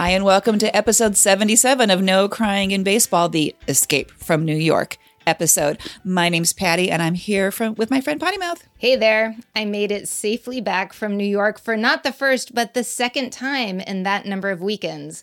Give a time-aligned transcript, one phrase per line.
[0.00, 4.56] Hi, and welcome to episode 77 of No Crying in Baseball, the Escape from New
[4.56, 4.96] York
[5.26, 5.78] episode.
[6.02, 8.66] My name's Patty, and I'm here from with my friend Potty Mouth.
[8.78, 9.36] Hey there.
[9.54, 13.28] I made it safely back from New York for not the first, but the second
[13.28, 15.22] time in that number of weekends.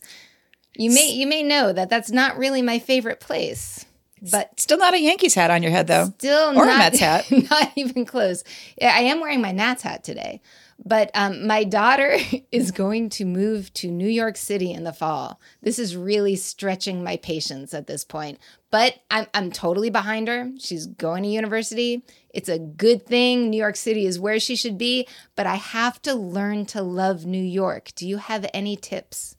[0.75, 3.83] You may you may know that that's not really my favorite place.
[4.31, 6.13] But Still not a Yankees hat on your head, though.
[6.19, 7.31] still or not, a Mets hat.
[7.49, 8.43] not even close.
[8.79, 10.39] Yeah, I am wearing my Nats hat today.
[10.85, 12.17] But um, my daughter
[12.51, 15.39] is going to move to New York City in the fall.
[15.61, 18.39] This is really stretching my patience at this point.
[18.69, 20.51] But I'm, I'm totally behind her.
[20.59, 22.03] She's going to university.
[22.29, 23.49] It's a good thing.
[23.49, 25.07] New York City is where she should be.
[25.35, 27.91] But I have to learn to love New York.
[27.95, 29.35] Do you have any tips?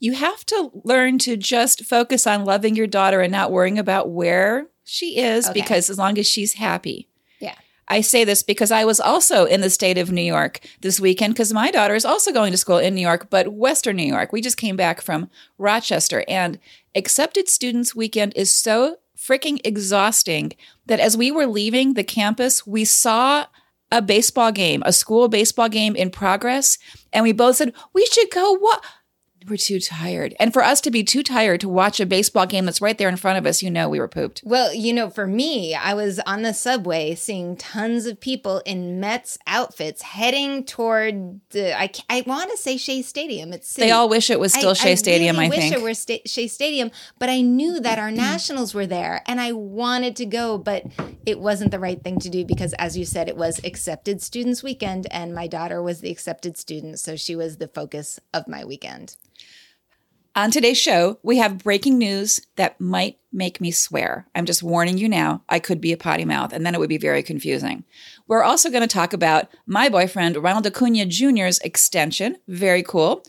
[0.00, 4.10] You have to learn to just focus on loving your daughter and not worrying about
[4.10, 5.60] where she is Okay.
[5.60, 7.08] because as long as she's happy.
[7.88, 11.34] I say this because I was also in the state of New York this weekend
[11.34, 14.32] because my daughter is also going to school in New York, but Western New York.
[14.32, 16.58] We just came back from Rochester and
[16.94, 20.52] accepted students weekend is so freaking exhausting
[20.86, 23.46] that as we were leaving the campus, we saw
[23.92, 26.78] a baseball game, a school baseball game in progress,
[27.12, 28.82] and we both said, "We should go what
[29.48, 30.34] we're too tired.
[30.40, 33.08] And for us to be too tired to watch a baseball game that's right there
[33.08, 34.42] in front of us, you know we were pooped.
[34.44, 39.00] Well, you know, for me, I was on the subway seeing tons of people in
[39.00, 41.78] Mets outfits heading toward the.
[41.78, 43.52] I, I want to say Shea Stadium.
[43.52, 43.86] It's City.
[43.88, 45.74] They all wish it was still I- Shea Stadium, really I wish think.
[45.76, 49.52] it were sta- Shea Stadium, but I knew that our nationals were there, and I
[49.52, 50.84] wanted to go, but
[51.26, 54.62] it wasn't the right thing to do because, as you said, it was accepted students
[54.62, 58.64] weekend, and my daughter was the accepted student, so she was the focus of my
[58.64, 59.16] weekend.
[60.36, 64.26] On today's show, we have breaking news that might make me swear.
[64.34, 66.88] I'm just warning you now, I could be a potty mouth, and then it would
[66.88, 67.84] be very confusing.
[68.26, 72.36] We're also going to talk about my boyfriend, Ronald Acuna Jr.'s extension.
[72.48, 73.22] Very cool.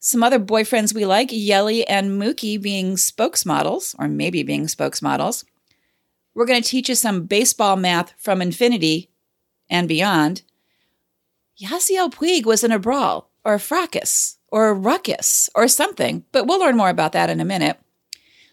[0.00, 5.44] Some other boyfriends we like, Yelly and Mookie being spokesmodels, or maybe being spokesmodels.
[6.34, 9.08] We're going to teach you some baseball math from infinity
[9.68, 10.42] and beyond.
[11.62, 16.46] Yasiel Puig was in a brawl, or a fracas, or a ruckus, or something, but
[16.46, 17.78] we'll learn more about that in a minute.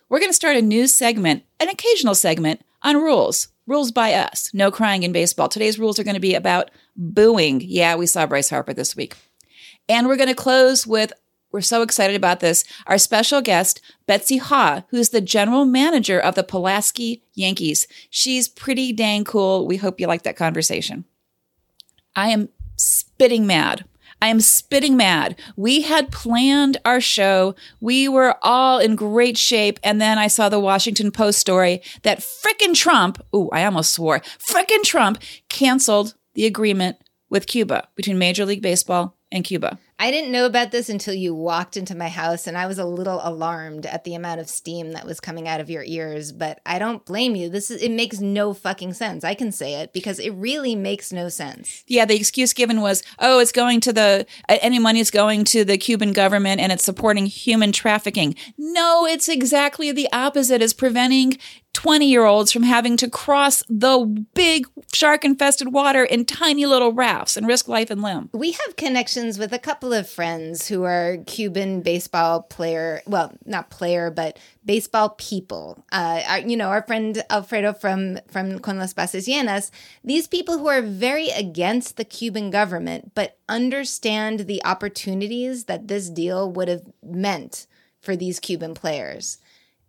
[0.09, 3.49] We're going to start a new segment, an occasional segment on rules.
[3.65, 4.49] Rules by us.
[4.53, 5.49] No crying in baseball.
[5.49, 7.61] Today's rules are going to be about booing.
[7.61, 9.17] Yeah, we saw Bryce Harper this week.
[9.89, 11.11] And we're going to close with
[11.51, 12.65] we're so excited about this.
[12.87, 17.87] Our special guest, Betsy Haugh, who's the general manager of the Pulaski Yankees.
[18.09, 19.65] She's pretty dang cool.
[19.65, 21.05] We hope you like that conversation.
[22.15, 23.85] I am spitting mad.
[24.21, 25.39] I am spitting mad.
[25.55, 27.55] We had planned our show.
[27.79, 29.79] We were all in great shape.
[29.83, 34.21] And then I saw the Washington Post story that frickin' Trump, ooh, I almost swore,
[34.39, 36.97] frickin' Trump canceled the agreement
[37.29, 39.77] with Cuba between Major League Baseball and Cuba.
[39.99, 42.85] I didn't know about this until you walked into my house, and I was a
[42.85, 46.31] little alarmed at the amount of steam that was coming out of your ears.
[46.31, 47.49] But I don't blame you.
[47.49, 49.23] This is it makes no fucking sense.
[49.23, 51.83] I can say it because it really makes no sense.
[51.87, 55.65] Yeah, the excuse given was, oh, it's going to the, any money is going to
[55.65, 58.35] the Cuban government and it's supporting human trafficking.
[58.57, 60.61] No, it's exactly the opposite.
[60.61, 61.37] It's preventing
[61.77, 66.91] 20 year olds from having to cross the big shark infested water in tiny little
[66.91, 68.31] rafts and risk life and limb.
[68.33, 73.69] We have connections with a couple of friends who are Cuban baseball player, well, not
[73.69, 75.83] player, but baseball people.
[75.91, 79.71] Uh, our, you know, our friend Alfredo from from Con las Bases Llenas.
[80.03, 86.09] These people who are very against the Cuban government, but understand the opportunities that this
[86.09, 87.67] deal would have meant
[88.01, 89.37] for these Cuban players.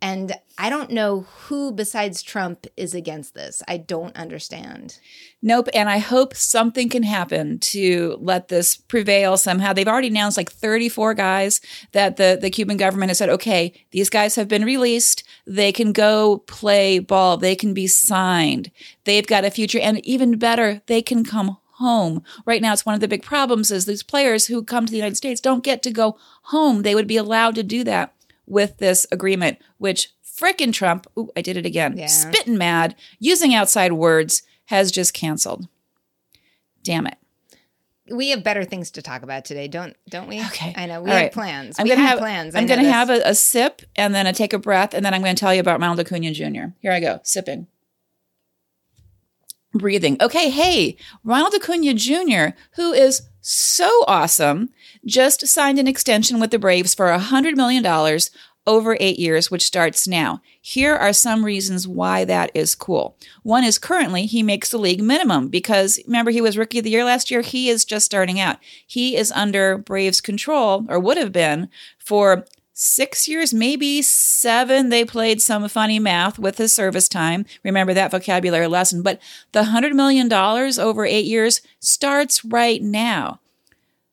[0.01, 3.61] And I don't know who besides Trump is against this.
[3.67, 4.97] I don't understand.
[5.41, 5.67] Nope.
[5.73, 9.73] And I hope something can happen to let this prevail somehow.
[9.73, 11.59] They've already announced like 34 guys
[11.91, 15.23] that the, the Cuban government has said, okay, these guys have been released.
[15.45, 17.35] They can go play ball.
[17.35, 18.71] They can be signed.
[19.03, 19.79] They've got a future.
[19.79, 22.23] And even better, they can come home.
[22.45, 24.97] Right now, it's one of the big problems is these players who come to the
[24.97, 26.83] United States don't get to go home.
[26.83, 28.13] They would be allowed to do that
[28.49, 32.07] with this agreement, which frickin' Trump, ooh, I did it again, Yeah.
[32.07, 35.67] spitting mad, using outside words, has just canceled.
[36.83, 37.17] Damn it.
[38.11, 40.39] We have better things to talk about today, don't don't we?
[40.45, 40.73] Okay.
[40.75, 41.31] I know we All have right.
[41.31, 41.75] plans.
[41.77, 42.55] I'm we gonna have, plans.
[42.55, 42.91] I'm gonna this.
[42.91, 45.53] have a, a sip and then a take a breath, and then I'm gonna tell
[45.53, 46.73] you about Ronald Acuna Jr.
[46.79, 47.67] Here I go, sipping.
[49.73, 50.17] Breathing.
[50.19, 54.71] Okay, hey, Ronald Acuna Jr., who is so awesome,
[55.09, 57.85] just signed an extension with the Braves for $100 million
[58.67, 60.41] over eight years, which starts now.
[60.61, 63.17] Here are some reasons why that is cool.
[63.41, 66.91] One is currently he makes the league minimum because remember, he was rookie of the
[66.91, 67.41] year last year.
[67.41, 68.57] He is just starting out.
[68.85, 74.89] He is under Braves control, or would have been, for six years, maybe seven.
[74.89, 77.45] They played some funny math with his service time.
[77.63, 79.01] Remember that vocabulary lesson.
[79.01, 79.19] But
[79.51, 83.39] the $100 million over eight years starts right now.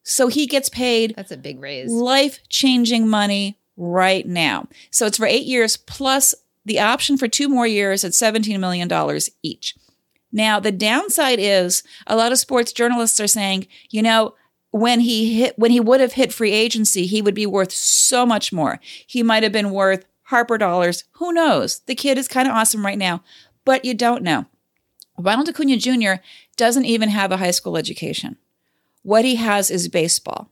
[0.08, 1.90] So he gets paid That's a big raise.
[1.90, 4.68] life changing money right now.
[4.92, 6.32] So it's for eight years plus
[6.64, 8.88] the option for two more years at $17 million
[9.42, 9.74] each.
[10.30, 14.34] Now, the downside is a lot of sports journalists are saying, you know,
[14.70, 18.24] when he hit when he would have hit free agency, he would be worth so
[18.24, 18.78] much more.
[19.06, 21.02] He might have been worth Harper dollars.
[21.12, 21.80] Who knows?
[21.80, 23.22] The kid is kind of awesome right now,
[23.64, 24.46] but you don't know.
[25.18, 26.22] Ronald Acuna Jr.
[26.56, 28.36] doesn't even have a high school education.
[29.06, 30.50] What he has is baseball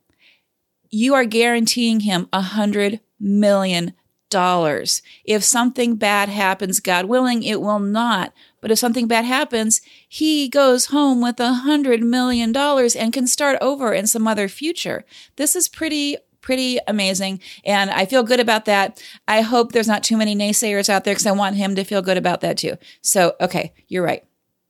[0.89, 3.95] you are guaranteeing him a hundred million
[4.31, 5.03] dollars.
[5.25, 8.33] If something bad happens, God willing, it will not.
[8.61, 13.27] But if something bad happens, he goes home with a hundred million dollars and can
[13.27, 15.05] start over in some other future.
[15.35, 17.41] This is pretty pretty amazing.
[17.65, 19.03] And I feel good about that.
[19.27, 22.03] I hope there's not too many naysayers out there because I want him to feel
[22.03, 22.77] good about that too.
[23.01, 24.23] So, okay, you're right.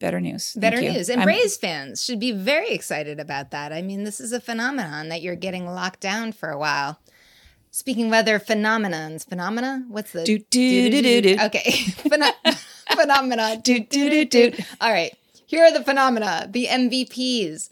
[0.05, 0.53] Better news.
[0.55, 1.09] Better news.
[1.09, 3.73] And I'm- Braves fans should be very excited about that.
[3.73, 7.01] I mean, this is a phenomenon that you're getting locked down for a while.
[7.71, 9.85] Speaking of other phenomenons, phenomena?
[9.89, 11.37] What's the Do, do, do, do, do.
[11.47, 11.63] Okay.
[12.05, 12.35] Pheno-
[12.95, 13.61] phenomena.
[13.63, 14.53] Do, do, do, do.
[14.81, 15.17] All right.
[15.47, 17.69] Here are the phenomena, the MVPs.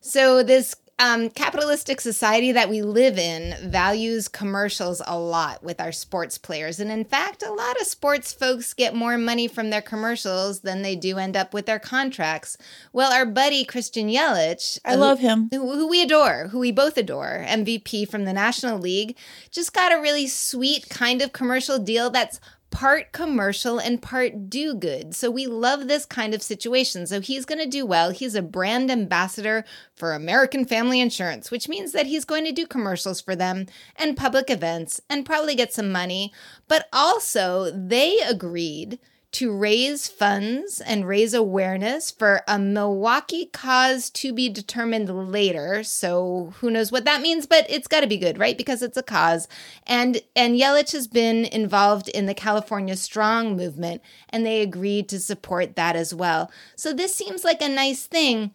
[0.00, 5.92] So this um, capitalistic society that we live in values commercials a lot with our
[5.92, 6.80] sports players.
[6.80, 10.80] And in fact, a lot of sports folks get more money from their commercials than
[10.80, 12.56] they do end up with their contracts.
[12.94, 15.48] Well, our buddy Christian Yelich, I love him.
[15.52, 19.18] who, who we adore, who we both adore, MVP from the National League,
[19.50, 22.40] just got a really sweet kind of commercial deal that's
[22.70, 25.14] part commercial and part do good.
[25.14, 27.06] So we love this kind of situation.
[27.06, 28.10] So he's going to do well.
[28.10, 29.64] He's a brand ambassador
[29.94, 33.66] for American Family Insurance, which means that he's going to do commercials for them
[33.96, 36.32] and public events and probably get some money.
[36.68, 38.98] But also, they agreed
[39.36, 45.84] to raise funds and raise awareness for a Milwaukee cause to be determined later.
[45.84, 48.56] So who knows what that means, but it's got to be good, right?
[48.56, 49.46] Because it's a cause.
[49.86, 54.00] And and Yelich has been involved in the California Strong movement
[54.30, 56.50] and they agreed to support that as well.
[56.74, 58.52] So this seems like a nice thing.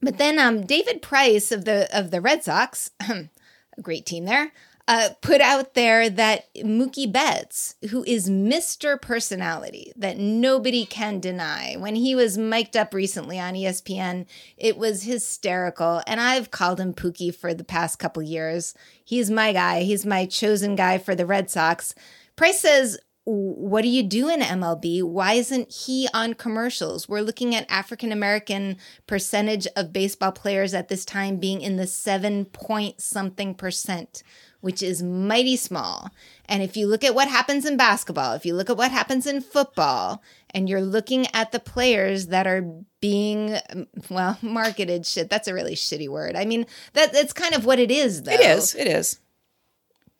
[0.00, 3.28] But then um David Price of the of the Red Sox, a
[3.82, 4.52] great team there,
[4.90, 9.00] uh, put out there that Mookie Betts, who is Mr.
[9.00, 14.26] Personality, that nobody can deny, when he was mic'd up recently on ESPN,
[14.56, 16.02] it was hysterical.
[16.08, 18.74] And I've called him Pookie for the past couple years.
[19.04, 19.82] He's my guy.
[19.82, 21.94] He's my chosen guy for the Red Sox.
[22.34, 25.04] Price says, what do you do in MLB?
[25.04, 27.08] Why isn't he on commercials?
[27.08, 31.86] We're looking at African American percentage of baseball players at this time being in the
[31.86, 34.24] seven point something percent,
[34.60, 36.10] which is mighty small.
[36.46, 39.26] And if you look at what happens in basketball, if you look at what happens
[39.26, 40.22] in football,
[40.52, 42.62] and you're looking at the players that are
[43.00, 43.56] being
[44.08, 47.78] well marketed shit that's a really shitty word i mean that that's kind of what
[47.78, 48.74] it is though It is.
[48.74, 49.20] It is.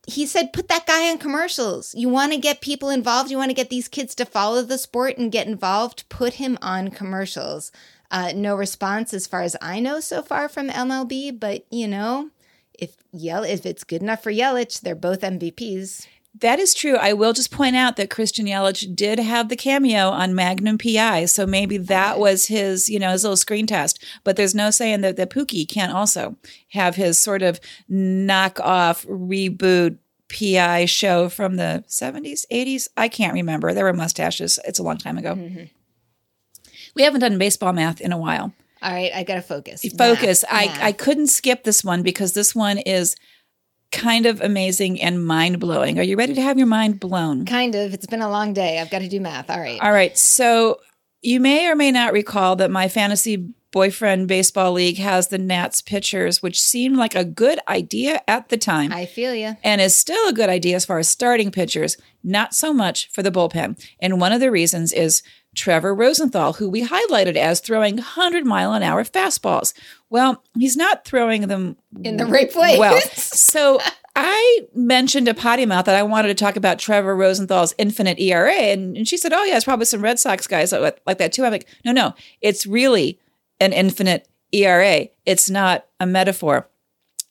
[0.07, 1.95] he said, put that guy on commercials.
[1.95, 3.31] You want to get people involved.
[3.31, 6.09] You want to get these kids to follow the sport and get involved.
[6.09, 7.71] Put him on commercials.
[8.11, 11.39] Uh, no response, as far as I know, so far from MLB.
[11.39, 12.31] But you know,
[12.81, 16.07] if Yell, if it's good enough for Yelich, they're both MVPs.
[16.39, 16.97] That is true.
[16.97, 21.25] I will just point out that Christian Yelich did have the cameo on Magnum PI,
[21.25, 24.05] so maybe that was his, you know, his little screen test.
[24.23, 26.37] But there's no saying that that Pookie can't also
[26.69, 27.61] have his sort of
[27.91, 32.89] knockoff reboot PI show from the 70s, 80s.
[32.97, 33.75] I can't remember.
[33.75, 34.61] There were mustaches.
[34.65, 35.35] It's a long time ago.
[35.35, 35.65] Mm-hmm.
[36.95, 38.53] We haven't done baseball math in a while.
[38.83, 39.85] All right, I gotta focus.
[39.97, 40.45] Focus.
[40.45, 40.83] Math, I, math.
[40.83, 43.17] I couldn't skip this one because this one is
[43.93, 45.99] kind of amazing and mind blowing.
[45.99, 47.45] Are you ready to have your mind blown?
[47.45, 47.93] kind of.
[47.93, 48.79] It's been a long day.
[48.79, 49.51] I've got to do math.
[49.51, 49.81] All right.
[49.83, 50.17] All right.
[50.17, 50.81] So
[51.23, 55.81] you may or may not recall that my fantasy boyfriend baseball league has the Nats
[55.81, 58.93] pitchers, which seemed like a good idea at the time.
[58.93, 59.57] I feel you.
[59.63, 63.23] and is still a good idea as far as starting pitchers, not so much for
[63.23, 63.81] the bullpen.
[64.01, 65.23] And one of the reasons is
[65.55, 69.73] Trevor Rosenthal, who we highlighted as throwing 100 mile an hour fastballs.
[70.09, 72.79] Well, he's not throwing them In the right place.
[72.79, 73.01] well.
[73.01, 73.81] So
[74.15, 78.53] I mentioned to Potty Mouth that I wanted to talk about Trevor Rosenthal's infinite ERA.
[78.53, 81.33] And, and she said, Oh, yeah, it's probably some Red Sox guys like, like that
[81.33, 81.45] too.
[81.45, 83.19] I'm like, No, no, it's really
[83.61, 85.07] an infinite ERA.
[85.27, 86.69] It's not a metaphor.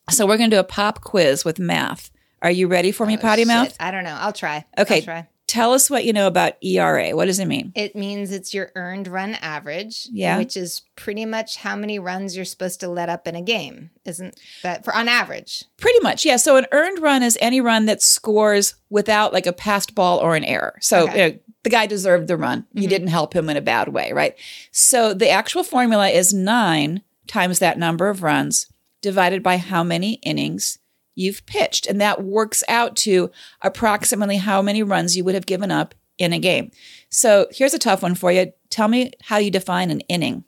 [0.09, 2.09] So we're going to do a pop quiz with math
[2.41, 3.75] Are you ready for me, oh, potty Oh, Shit, mouth?
[3.79, 4.17] I don't know.
[4.19, 4.65] I'll try.
[4.77, 4.97] Okay.
[4.97, 5.27] I'll try.
[5.49, 7.15] Tell us what you know about ERA.
[7.15, 7.71] What does it mean?
[7.73, 10.37] It means it's your earned run average, Yeah.
[10.37, 13.89] which is pretty much how many runs you're supposed to let up in a game,
[14.05, 15.63] isn't that for on average?
[15.77, 16.35] Pretty much, yeah.
[16.37, 20.35] So an earned run is any run that scores without like a passed ball or
[20.35, 20.77] an error.
[20.81, 21.11] So Okay.
[21.11, 22.67] you know, the guy deserved the run.
[22.73, 22.89] You Mhm.
[22.89, 24.35] didn't help him in a bad way, right?
[24.71, 28.67] So the actual formula is nine times that number of runs
[29.01, 30.77] divided by how many innings
[31.19, 31.85] you've pitched.
[31.85, 33.29] And that works out to
[33.61, 36.71] approximately how many runs you would have given up in a game.
[37.09, 38.53] So here's a tough one for you.
[38.69, 40.45] Tell me how you define an inning.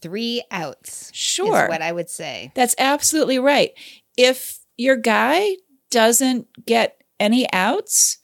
[0.00, 1.10] Three outs.
[1.12, 1.64] Sure.
[1.64, 2.52] Is what I would say.
[2.54, 3.72] That's absolutely right.
[4.16, 5.56] If your guy
[5.90, 8.18] doesn't get any outs,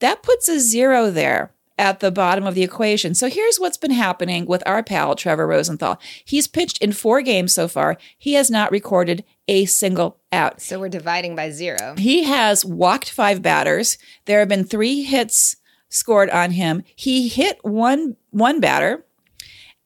[0.00, 3.14] that puts a zero there at the bottom of the equation.
[3.14, 6.00] So here's what's been happening with our pal, Trevor Rosenthal.
[6.24, 7.96] He's pitched in four games so far.
[8.16, 10.60] He has not recorded a single out.
[10.60, 11.94] So we're dividing by zero.
[11.98, 13.98] He has walked five batters.
[14.26, 15.56] There have been three hits
[15.88, 16.82] scored on him.
[16.94, 19.04] He hit one one batter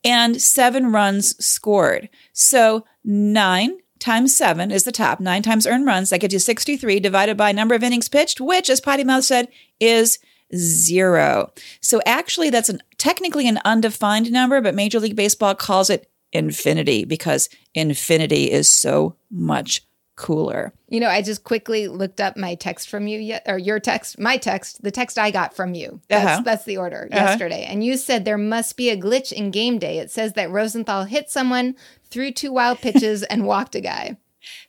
[0.05, 2.09] and seven runs scored.
[2.33, 5.21] So nine times seven is the top.
[5.21, 6.11] Nine times earned runs.
[6.11, 9.49] That gives you 63 divided by number of innings pitched, which, as Potty Mouth said,
[9.81, 10.19] is
[10.55, 11.53] zero.
[11.81, 17.05] So actually, that's an, technically an undefined number, but Major League Baseball calls it infinity
[17.05, 19.83] because infinity is so much
[20.17, 20.73] cooler.
[20.89, 24.19] You know, I just quickly looked up my text from you yet, or your text,
[24.19, 26.01] my text, the text I got from you.
[26.09, 26.43] That's, Uh-huh.
[26.45, 27.25] that's the order Uh-huh.
[27.25, 27.65] yesterday.
[27.69, 29.99] And you said there must be a glitch in game day.
[29.99, 31.77] It says that Rosenthal hit someone,
[32.11, 34.17] threw two wild pitches, and walked a guy.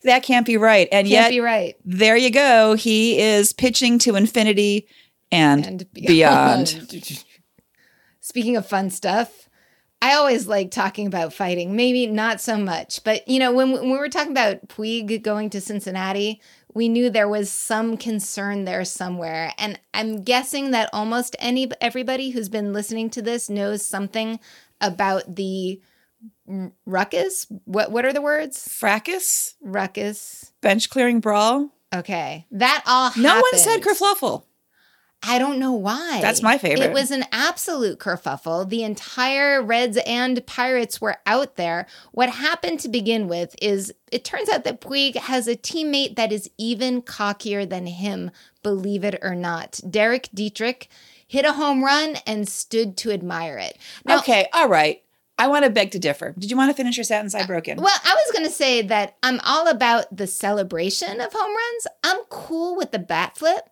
[0.03, 0.88] That can't be right.
[0.91, 1.75] And Can't yet, be right.
[1.83, 2.75] there you go.
[2.75, 4.88] He is pitching to infinity
[5.31, 6.88] and, And beyond.
[8.21, 9.50] Speaking of fun stuff,
[10.01, 11.75] I always like talking about fighting.
[11.75, 15.50] Maybe not so much, but you know, when, when we were talking about Puig going
[15.50, 16.41] to Cincinnati,
[16.74, 22.29] we knew there was some concern there somewhere, and I'm guessing that almost any everybody
[22.29, 24.39] who's been listening to this knows something
[24.79, 25.81] about the
[26.86, 27.48] ruckus.
[27.65, 28.71] What what are the words?
[28.71, 30.53] Fracas, Ruckus.
[30.62, 31.71] bench clearing brawl.
[31.93, 33.12] Okay, that all.
[33.17, 34.43] No one said kerfluffle.
[35.21, 36.19] I don't know why.
[36.21, 36.85] That's my favorite.
[36.85, 38.69] It was an absolute kerfuffle.
[38.69, 41.88] The entire Reds and Pirates were out there.
[42.11, 46.31] What happened to begin with is it turns out that Puig has a teammate that
[46.31, 48.31] is even cockier than him,
[48.63, 49.79] believe it or not.
[49.89, 50.89] Derek Dietrich
[51.27, 53.77] hit a home run and stood to admire it.
[54.05, 55.03] Now, okay, all right.
[55.38, 56.33] I want to beg to differ.
[56.38, 57.33] Did you want to finish your sentence?
[57.33, 57.79] I broke in.
[57.79, 61.55] Uh, well, I was going to say that I'm all about the celebration of home
[61.55, 61.88] runs.
[62.03, 63.69] I'm cool with the bat flip.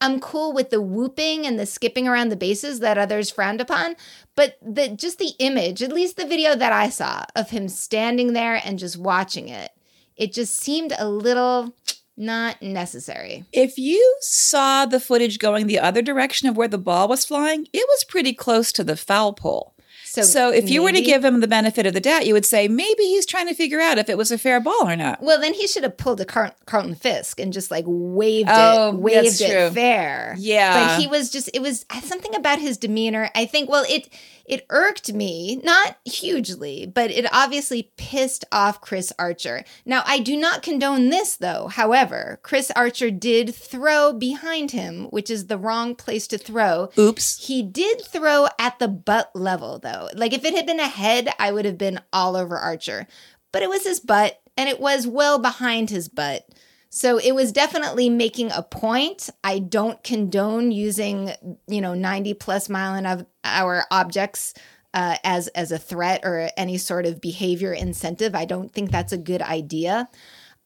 [0.00, 3.96] I'm cool with the whooping and the skipping around the bases that others frowned upon,
[4.36, 8.32] but the just the image, at least the video that I saw of him standing
[8.32, 9.72] there and just watching it,
[10.16, 11.74] it just seemed a little
[12.16, 13.44] not necessary.
[13.52, 17.66] If you saw the footage going the other direction of where the ball was flying,
[17.72, 19.74] it was pretty close to the foul pole.
[20.10, 22.46] So, So, if you were to give him the benefit of the doubt, you would
[22.46, 25.22] say maybe he's trying to figure out if it was a fair ball or not.
[25.22, 28.88] well, then he should have pulled a Car- Carlton Fisk and just like waved Oh,
[28.88, 30.34] it, waved it fair.
[30.38, 30.88] Yeah.
[30.96, 33.30] but he was just it was something about his demeanor.
[33.34, 33.68] I think.
[33.68, 34.08] Well, it
[34.48, 39.62] it irked me not hugely, but it obviously pissed off Chris Archer.
[39.84, 41.68] Now, I do not condone this though.
[41.68, 46.90] However, Chris Archer did throw behind him, which is the wrong place to throw.
[46.98, 47.46] Oops.
[47.46, 50.08] He did throw at the butt level, though.
[50.14, 53.06] Like if it had been a head, I would have been all over Archer.
[53.52, 56.48] But it was his butt, and it was well behind his butt.
[56.90, 59.28] So it was definitely making a point.
[59.44, 61.30] I don't condone using,
[61.66, 64.54] you know, 90 plus mile an hour objects
[64.94, 68.34] uh, as as a threat or any sort of behavior incentive.
[68.34, 70.08] I don't think that's a good idea.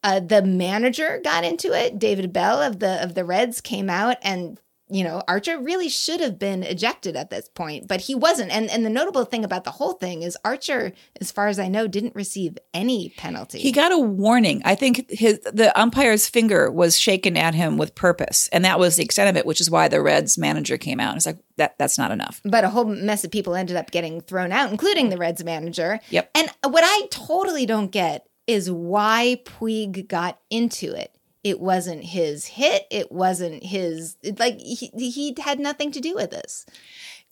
[0.01, 1.99] Uh, the manager got into it.
[1.99, 4.59] David Bell of the of the Reds came out and
[4.93, 8.51] you know Archer really should have been ejected at this point, but he wasn't.
[8.51, 11.67] And and the notable thing about the whole thing is Archer, as far as I
[11.67, 13.59] know, didn't receive any penalty.
[13.59, 14.61] He got a warning.
[14.65, 18.95] I think his the umpire's finger was shaken at him with purpose, and that was
[18.95, 19.45] the extent of it.
[19.45, 21.15] Which is why the Reds manager came out.
[21.15, 21.77] It's like that.
[21.79, 22.41] That's not enough.
[22.45, 25.99] but a whole mess of people ended up getting thrown out, including the Reds manager.
[26.11, 26.29] Yep.
[26.35, 31.15] And what I totally don't get is why Puig got into it.
[31.43, 32.87] It wasn't his hit.
[32.89, 36.65] It wasn't his like he, he had nothing to do with this.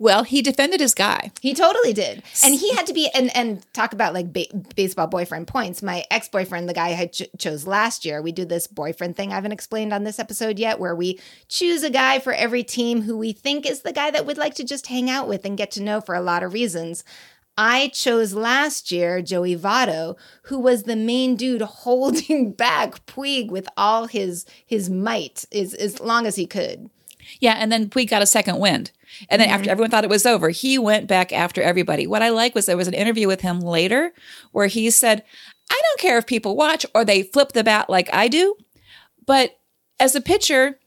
[0.01, 1.31] Well, he defended his guy.
[1.41, 5.05] He totally did, and he had to be and and talk about like ba- baseball
[5.05, 5.83] boyfriend points.
[5.83, 9.31] My ex boyfriend, the guy I ch- chose last year, we do this boyfriend thing.
[9.31, 13.03] I haven't explained on this episode yet, where we choose a guy for every team
[13.03, 15.55] who we think is the guy that we'd like to just hang out with and
[15.55, 17.03] get to know for a lot of reasons.
[17.57, 23.67] I chose last year Joey Votto, who was the main dude holding back Puig with
[23.77, 26.89] all his his might, as, as long as he could.
[27.39, 28.91] Yeah, and then Puig got a second wind.
[29.29, 32.07] And then after everyone thought it was over, he went back after everybody.
[32.07, 34.13] What I like was there was an interview with him later
[34.51, 35.23] where he said,
[35.69, 38.55] I don't care if people watch or they flip the bat like I do,
[39.25, 39.59] but
[39.99, 40.79] as a pitcher,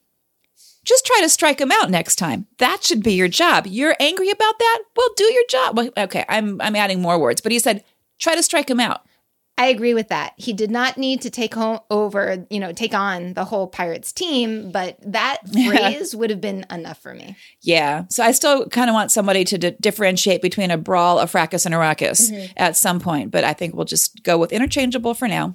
[0.85, 2.47] just try to strike him out next time.
[2.59, 3.67] That should be your job.
[3.67, 4.83] You're angry about that?
[4.97, 5.77] Well, do your job.
[5.77, 7.85] Well, okay, I'm I'm adding more words, but he said
[8.19, 9.03] try to strike him out.
[9.57, 10.35] I agree with that.
[10.37, 14.13] He did not need to take home over, you know, take on the whole Pirates
[14.13, 17.37] team, but that phrase would have been enough for me.
[17.63, 18.05] Yeah.
[18.09, 21.67] So I still kind of want somebody to d- differentiate between a brawl, a fracas,
[21.67, 22.53] and a ruckus mm-hmm.
[22.57, 25.55] at some point, but I think we'll just go with interchangeable for now.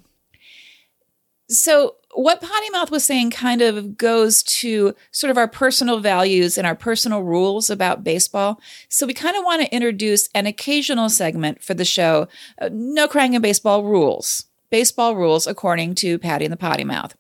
[1.50, 6.58] So what Potty Mouth was saying kind of goes to sort of our personal values
[6.58, 8.60] and our personal rules about baseball.
[8.88, 12.28] So we kind of want to introduce an occasional segment for the show,
[12.60, 14.46] uh, No Crying in Baseball Rules.
[14.70, 17.16] Baseball rules according to Patty and the Potty Mouth.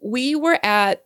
[0.00, 1.04] We were at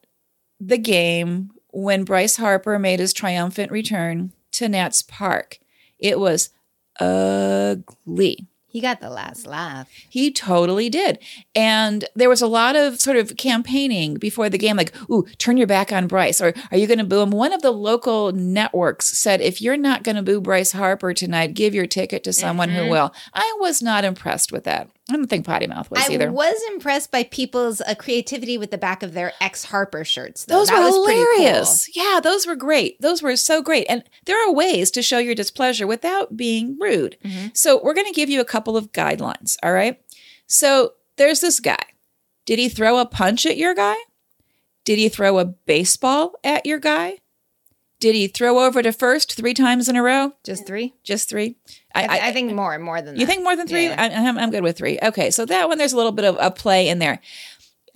[0.59, 5.59] the game when Bryce Harper made his triumphant return to Nats Park.
[5.99, 6.51] It was
[6.99, 8.47] ugly.
[8.77, 9.89] He got the last laugh.
[10.07, 11.19] He totally did.
[11.55, 15.57] And there was a lot of sort of campaigning before the game, like, ooh, turn
[15.57, 17.31] your back on Bryce, or are you going to boo him?
[17.31, 21.55] One of the local networks said, if you're not going to boo Bryce Harper tonight,
[21.55, 22.91] give your ticket to someone who mm-hmm.
[22.91, 23.15] will.
[23.33, 24.91] I was not impressed with that.
[25.09, 26.29] I don't think Potty Mouth was I either.
[26.29, 30.45] I was impressed by people's uh, creativity with the back of their ex Harper shirts.
[30.45, 30.57] Though.
[30.59, 31.37] Those That were was pretty cool.
[31.37, 31.89] hilarious.
[31.97, 33.01] Yeah, those were great.
[33.01, 33.87] Those were so great.
[33.89, 37.17] And there are ways to show your displeasure without being rude.
[37.25, 37.49] Mm-hmm.
[37.55, 39.57] So we're going to give you a couple of guidelines.
[39.63, 40.01] All right.
[40.49, 41.83] So there's this guy.
[42.45, 43.97] Did he throw a punch at your guy?
[44.85, 47.19] Did he throw a baseball at your guy?
[47.99, 50.33] Did he throw over to first three times in a row?
[50.45, 50.95] Just three?
[51.03, 51.57] Just three?
[51.95, 53.21] I, th- I think more, more than that.
[53.21, 53.87] You think more than three?
[53.87, 53.97] Yeah.
[53.99, 54.99] I, I'm, I'm good with three.
[55.03, 57.21] Okay, so that one, there's a little bit of a play in there.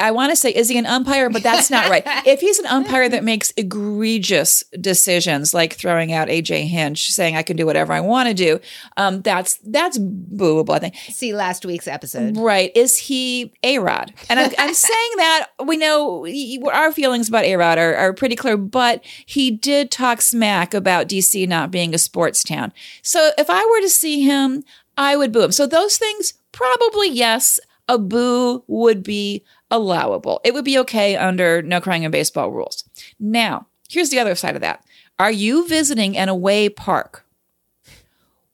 [0.00, 1.30] I want to say, is he an umpire?
[1.30, 2.02] But that's not right.
[2.26, 7.43] if he's an umpire that makes egregious decisions, like throwing out AJ Hinch, saying I
[7.43, 8.60] can do whatever I want to do,
[8.97, 10.75] um, that's that's booable.
[10.75, 10.95] I think.
[10.97, 12.36] See last week's episode.
[12.36, 12.73] Right?
[12.75, 14.15] Is he A-Rod?
[14.28, 16.26] And I'm, I'm saying that we know
[16.73, 21.47] our feelings about A-Rod are, are pretty clear, but he did talk smack about DC
[21.49, 22.73] not being a sports town.
[23.02, 24.65] So if I were to see him,
[24.97, 25.52] I would boo him.
[25.52, 30.41] So those things, probably yes, a boo would be allowable.
[30.45, 32.85] It would be okay under no crying in baseball rules.
[33.19, 34.85] Now, here's the other side of that.
[35.19, 37.26] Are you visiting an away park?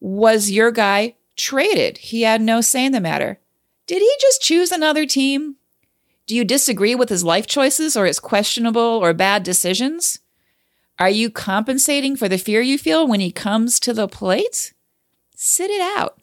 [0.01, 1.99] Was your guy traded?
[1.99, 3.39] He had no say in the matter.
[3.87, 5.57] Did he just choose another team?
[6.27, 10.19] Do you disagree with his life choices or his questionable or bad decisions?
[10.99, 14.73] Are you compensating for the fear you feel when he comes to the plate?
[15.37, 16.19] Sit it out.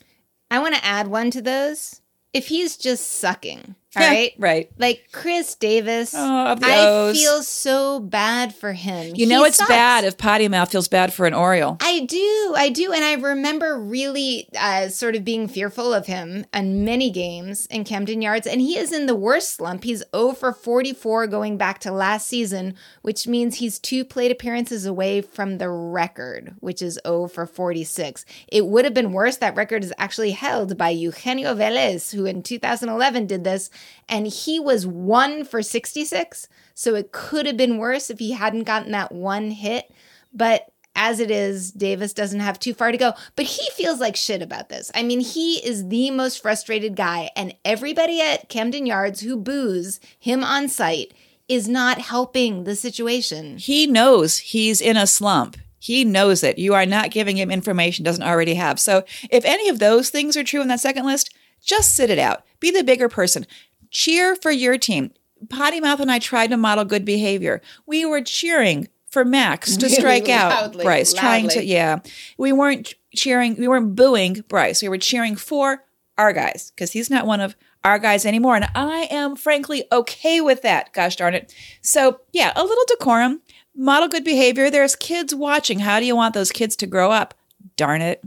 [0.52, 2.02] I want to add one to those.
[2.34, 4.34] If he's just sucking, all Yeah, right?
[4.38, 4.72] right.
[4.78, 7.18] Like Chris Davis, Oh, of the I O's.
[7.20, 9.14] feel so bad for him.
[9.16, 9.70] You know He it's sucks.
[9.70, 11.78] bad if Potty Mouth feels bad for an Oriole.
[11.82, 16.46] I do, I do, and I remember really uh, sort of being fearful of him
[16.54, 19.84] on many games in Camden Yards, and he is in the worst slump.
[19.84, 24.86] He's 0 for 44 going back to last season, which means he's two plate appearances
[24.86, 28.26] away from the record, which is 0 for 46.
[28.48, 29.38] It would have been worse.
[29.38, 33.70] That record is actually held by Eugenio Velez, who in 2011 did this,
[34.08, 36.48] and he was 1 for 66.
[36.74, 39.92] So it could have been worse if he hadn't gotten that one hit.
[40.34, 43.14] But as it is, Davis doesn't have too far to go.
[43.36, 44.92] But he feels like shit about this.
[44.94, 50.00] I mean, he is the most frustrated guy, and everybody at Camden Yards who boos
[50.20, 51.14] him on site
[51.48, 53.58] is not helping the situation.
[53.58, 55.58] He knows he's in a slump.
[55.80, 56.58] He knows it.
[56.58, 58.80] You are not giving him information doesn't already have.
[58.80, 62.20] So if any of those things are true in that second list, just sit it
[62.20, 62.44] out.
[62.62, 63.46] Be the bigger person.
[63.94, 65.12] Cheer for your team.
[65.50, 67.62] Potty Mouth and I tried to model good behavior.
[67.86, 72.00] We were cheering for Max to Really strike out loudly, Bryce, trying to, yeah.
[72.38, 74.82] We weren't cheering, we weren't booing Bryce.
[74.82, 75.84] We were cheering for
[76.18, 78.56] our guys because he's not one of our guys anymore.
[78.56, 80.94] And I am frankly okay with that.
[80.94, 81.54] Gosh darn it.
[81.82, 83.42] So, yeah, a little decorum,
[83.76, 84.70] model good behavior.
[84.70, 85.80] There's kids watching.
[85.80, 87.34] How do you want those kids to grow up?
[87.76, 88.24] Darn it.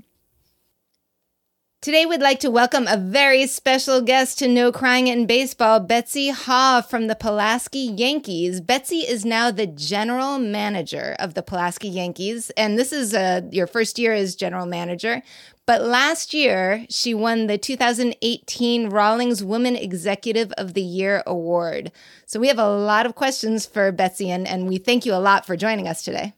[1.86, 6.32] Today, we'd like to welcome a very special guest to No Crying in Baseball, Betsy
[6.32, 8.60] Haugh from the Pulaski Yankees.
[8.60, 13.68] Betsy is now the general manager of the Pulaski Yankees, and this is uh, your
[13.68, 15.22] first year as general manager.
[15.64, 21.92] But last year, she won the 2018 Rawlings Woman Executive of the Year award.
[22.26, 25.22] So we have a lot of questions for Betsy, and, and we thank you a
[25.22, 26.34] lot for joining us today.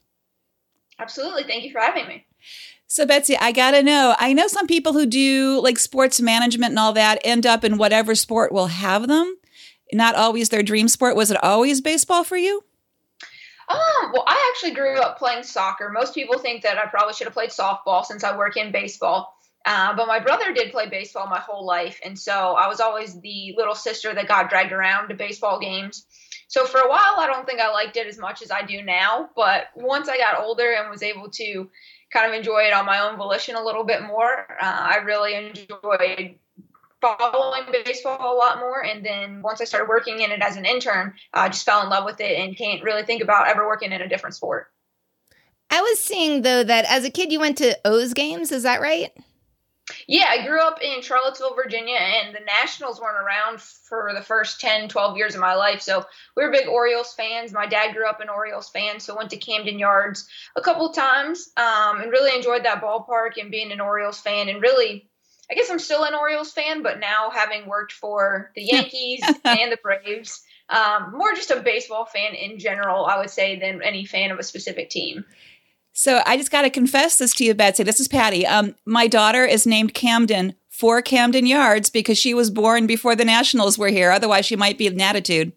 [0.98, 1.44] Absolutely.
[1.44, 2.26] Thank you for having me.
[2.90, 4.16] So, Betsy, I got to know.
[4.18, 7.76] I know some people who do like sports management and all that end up in
[7.76, 9.36] whatever sport will have them.
[9.92, 11.14] Not always their dream sport.
[11.14, 12.64] Was it always baseball for you?
[13.68, 15.90] Um, well, I actually grew up playing soccer.
[15.90, 19.34] Most people think that I probably should have played softball since I work in baseball.
[19.66, 22.00] Uh, but my brother did play baseball my whole life.
[22.02, 26.06] And so I was always the little sister that got dragged around to baseball games.
[26.46, 28.80] So for a while, I don't think I liked it as much as I do
[28.80, 29.28] now.
[29.36, 31.70] But once I got older and was able to
[32.12, 35.34] kind of enjoy it on my own volition a little bit more, uh, I really
[35.34, 36.36] enjoyed
[37.00, 38.84] following baseball a lot more.
[38.84, 41.88] And then once I started working in it as an intern, I just fell in
[41.88, 44.68] love with it and can't really think about ever working in a different sport.
[45.70, 48.80] I was seeing though that as a kid you went to O's games, is that
[48.80, 49.12] right?
[50.06, 54.60] Yeah, I grew up in Charlottesville, Virginia, and the Nationals weren't around for the first
[54.60, 55.82] 10, 12 years of my life.
[55.82, 56.04] So
[56.36, 57.52] we were big Orioles fans.
[57.52, 61.50] My dad grew up an Orioles fan, so went to Camden Yards a couple times
[61.56, 64.48] um, and really enjoyed that ballpark and being an Orioles fan.
[64.48, 65.08] And really,
[65.50, 69.72] I guess I'm still an Orioles fan, but now having worked for the Yankees and
[69.72, 74.04] the Braves, um, more just a baseball fan in general, I would say, than any
[74.04, 75.24] fan of a specific team.
[75.98, 77.82] So I just got to confess this to you, Betsy.
[77.82, 78.46] This is Patty.
[78.46, 83.24] Um, my daughter is named Camden for Camden Yards because she was born before the
[83.24, 84.12] Nationals were here.
[84.12, 85.50] Otherwise, she might be an attitude.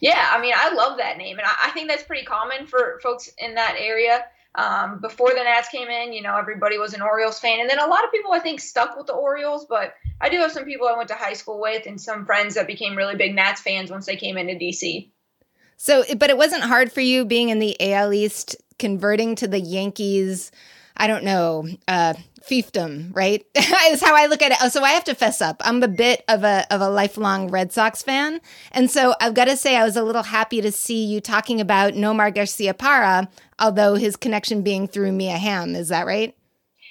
[0.00, 2.98] Yeah, I mean, I love that name, and I, I think that's pretty common for
[3.04, 4.24] folks in that area.
[4.56, 7.78] Um, before the Nats came in, you know, everybody was an Orioles fan, and then
[7.78, 9.64] a lot of people I think stuck with the Orioles.
[9.64, 12.56] But I do have some people I went to high school with, and some friends
[12.56, 15.08] that became really big Nats fans once they came into DC.
[15.76, 19.60] So, but it wasn't hard for you being in the AL East converting to the
[19.60, 20.50] Yankees,
[20.96, 23.44] I don't know, uh, fiefdom, right?
[23.54, 24.72] is how I look at it.
[24.72, 25.60] So I have to fess up.
[25.64, 28.40] I'm a bit of a of a lifelong Red Sox fan,
[28.72, 31.60] and so I've got to say I was a little happy to see you talking
[31.60, 35.74] about Nomar Garciaparra, although his connection being through Mia Hamm.
[35.74, 36.34] Is that right?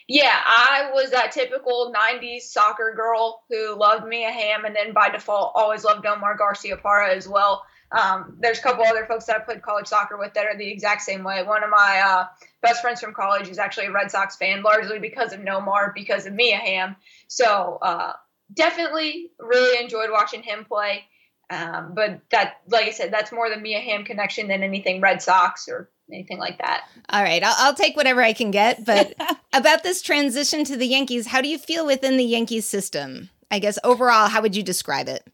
[0.08, 5.10] Yeah, I was that typical '90s soccer girl who loved Mia Hamm, and then by
[5.10, 7.64] default always loved Nomar Garciaparra as well.
[7.92, 10.70] Um, there's a couple other folks that I played college soccer with that are the
[10.70, 11.44] exact same way.
[11.44, 12.26] One of my uh,
[12.62, 16.26] best friends from college is actually a Red Sox fan, largely because of Nomar, because
[16.26, 16.96] of Mia Hamm.
[17.28, 18.14] So uh,
[18.54, 21.06] definitely really enjoyed watching him play.
[21.50, 25.22] Um, but that, like I said, that's more the Mia Hamm connection than anything Red
[25.22, 26.84] Sox or anything like that.
[27.10, 28.86] All right, I'll, I'll take whatever I can get.
[28.86, 29.16] But
[29.54, 33.32] about this transition to the Yankees, how do you feel within the Yankees system?
[33.50, 35.28] I guess overall, how would you describe it?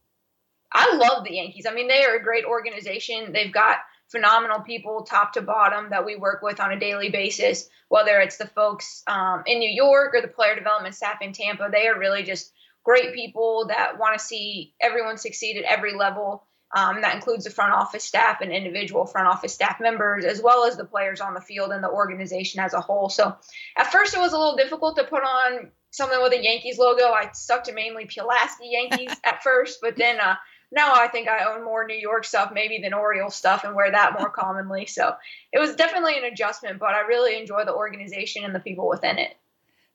[0.75, 1.65] I love the Yankees.
[1.65, 3.31] I mean, they are a great organization.
[3.31, 3.77] They've got
[4.11, 7.69] phenomenal people, top to bottom, that we work with on a daily basis.
[7.87, 11.69] Whether it's the folks um, in New York or the player development staff in Tampa,
[11.71, 12.51] they are really just
[12.83, 16.45] great people that want to see everyone succeed at every level.
[16.75, 20.65] Um, that includes the front office staff and individual front office staff members, as well
[20.65, 23.07] as the players on the field and the organization as a whole.
[23.07, 23.33] So,
[23.77, 27.05] at first, it was a little difficult to put on something with a Yankees logo.
[27.05, 30.35] I stuck to mainly Pulaski Yankees at first, but then uh,
[30.71, 33.91] now I think I own more New York stuff maybe than Oriole stuff and wear
[33.91, 34.85] that more commonly.
[34.85, 35.15] So
[35.51, 39.17] it was definitely an adjustment, but I really enjoy the organization and the people within
[39.17, 39.37] it.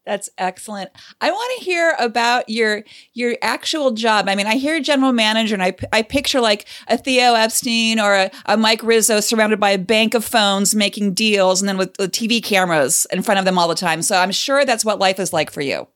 [0.06, 0.90] That's excellent.
[1.20, 4.28] I want to hear about your your actual job.
[4.28, 8.14] I mean, I hear general manager, and I I picture like a Theo Epstein or
[8.14, 11.94] a, a Mike Rizzo surrounded by a bank of phones making deals, and then with,
[11.98, 14.00] with TV cameras in front of them all the time.
[14.00, 15.86] So I'm sure that's what life is like for you.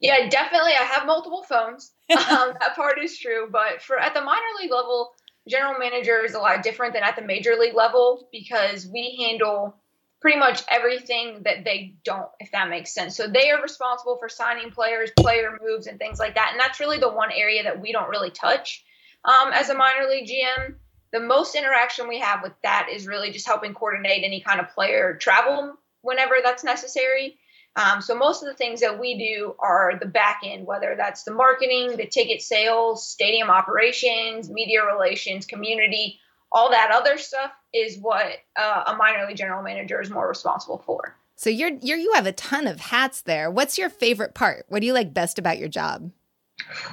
[0.00, 0.72] Yeah, definitely.
[0.72, 1.91] I have multiple phones.
[2.10, 3.48] Um, that part is true.
[3.50, 5.12] But for at the minor league level,
[5.48, 9.76] general manager is a lot different than at the major league level because we handle
[10.20, 13.16] pretty much everything that they don't, if that makes sense.
[13.16, 16.50] So they are responsible for signing players, player moves, and things like that.
[16.52, 18.84] And that's really the one area that we don't really touch
[19.24, 20.76] um, as a minor league GM.
[21.12, 24.70] The most interaction we have with that is really just helping coordinate any kind of
[24.70, 27.36] player travel whenever that's necessary.
[27.76, 31.22] Um, so most of the things that we do are the back end, whether that's
[31.22, 36.20] the marketing, the ticket sales, stadium operations, media relations, community,
[36.52, 40.82] all that other stuff is what uh, a minor league general manager is more responsible
[40.84, 41.16] for.
[41.34, 43.50] So you're you're you have a ton of hats there.
[43.50, 44.66] What's your favorite part?
[44.68, 46.10] What do you like best about your job?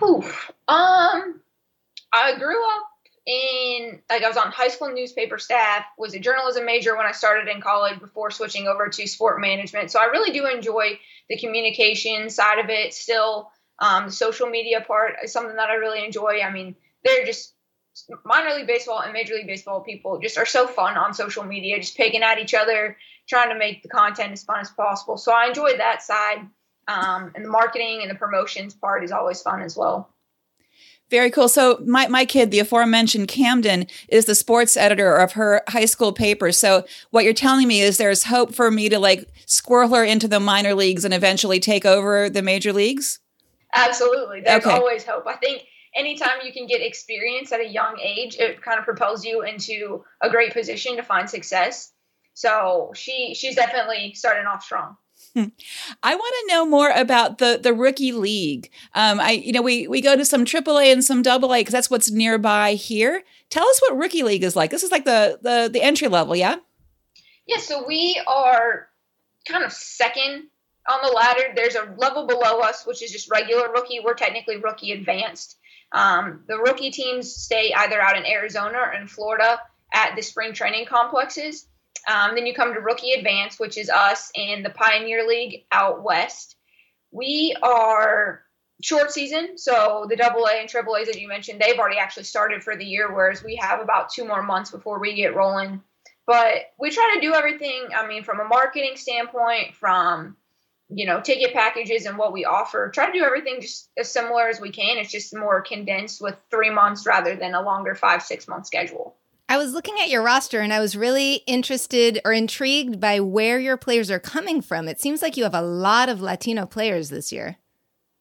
[0.01, 0.51] Oof.
[0.67, 1.41] Um,
[2.13, 2.83] I grew up
[3.25, 7.12] in like I was on high school newspaper staff, was a journalism major when I
[7.12, 9.91] started in college before switching over to sport management.
[9.91, 12.93] So I really do enjoy the communication side of it.
[12.93, 16.41] Still, um, the social media part is something that I really enjoy.
[16.41, 17.53] I mean, they're just
[18.23, 21.79] minor league baseball and major league baseball people just are so fun on social media,
[21.79, 25.17] just picking at each other, trying to make the content as fun as possible.
[25.17, 26.47] So I enjoy that side.
[26.88, 30.12] Um, and the marketing and the promotions part is always fun as well.
[31.10, 31.50] Very cool.
[31.50, 36.13] So my, my kid, the aforementioned Camden, is the sports editor of her high school
[36.13, 36.52] paper.
[36.52, 40.28] So what you're telling me is there's hope for me to like squirrel her into
[40.28, 43.19] the minor leagues and eventually take over the major leagues?
[43.74, 44.41] Absolutely.
[44.41, 44.76] There's okay.
[44.76, 45.26] always hope.
[45.28, 45.63] I think
[45.95, 50.04] anytime you can get experience at a young age, it kind of propels you into
[50.22, 51.91] a great position to find success.
[52.34, 54.95] So she she's definitely starting off strong.
[56.03, 58.69] I want to know more about the the rookie league.
[58.93, 61.89] Um, I you know we we go to some AAA and some AA because that's
[61.89, 63.23] what's nearby here.
[63.49, 64.71] Tell us what rookie league is like.
[64.71, 66.57] This is like the the the entry level, yeah.
[67.47, 68.89] Yeah, so we are
[69.47, 70.47] kind of second
[70.87, 71.53] on the ladder.
[71.55, 73.99] There's a level below us, which is just regular rookie.
[74.03, 75.57] We're technically rookie advanced.
[75.91, 79.59] Um, the rookie teams stay either out in Arizona or in Florida
[79.93, 81.67] at the spring training complexes.
[82.10, 86.04] Um, then you come to Rookie Advance, which is us and the Pioneer League out
[86.04, 86.56] west.
[87.12, 88.41] We are
[88.82, 92.24] short season, so the double A and triple A's that you mentioned, they've already actually
[92.24, 95.82] started for the year, whereas we have about two more months before we get rolling.
[96.26, 100.36] But we try to do everything, I mean, from a marketing standpoint, from
[100.91, 104.48] you know, ticket packages and what we offer, try to do everything just as similar
[104.48, 104.98] as we can.
[104.98, 109.15] It's just more condensed with three months rather than a longer five, six month schedule.
[109.51, 113.59] I was looking at your roster and I was really interested or intrigued by where
[113.59, 114.88] your players are coming from.
[114.88, 117.57] It seems like you have a lot of Latino players this year.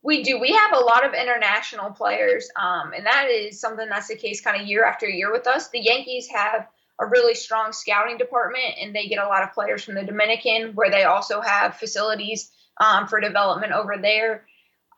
[0.02, 0.40] We do.
[0.40, 4.40] We have a lot of international players, um, and that is something that's the case
[4.40, 5.68] kind of year after year with us.
[5.68, 6.66] The Yankees have
[6.98, 10.72] a really strong scouting department, and they get a lot of players from the Dominican,
[10.74, 14.46] where they also have facilities um, for development over there.